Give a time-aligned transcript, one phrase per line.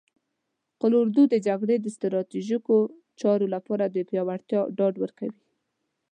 [0.79, 2.77] قول اردو د جګړې د ستراتیژیکو
[3.19, 5.41] چارو لپاره د پیاوړتیا ډاډ ورکوي.